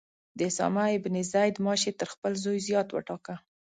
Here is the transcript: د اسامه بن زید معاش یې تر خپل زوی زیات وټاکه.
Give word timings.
د 0.37 0.39
اسامه 0.49 0.85
بن 1.03 1.15
زید 1.31 1.55
معاش 1.63 1.81
یې 1.87 1.93
تر 1.99 2.07
خپل 2.13 2.31
زوی 2.43 2.59
زیات 2.67 2.87
وټاکه. 2.91 3.35